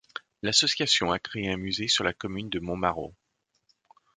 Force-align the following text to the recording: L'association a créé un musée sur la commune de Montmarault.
L'association 0.41 1.11
a 1.11 1.19
créé 1.19 1.51
un 1.51 1.57
musée 1.57 1.87
sur 1.87 2.03
la 2.03 2.11
commune 2.11 2.49
de 2.49 2.59
Montmarault. 2.59 3.13